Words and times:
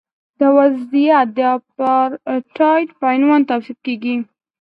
دا 0.39 0.47
وضعیت 0.57 1.27
د 1.37 1.39
اپارټایډ 1.57 2.87
په 2.99 3.05
عنوان 3.15 3.41
توصیف 3.49 3.77
کیږي. 3.85 4.15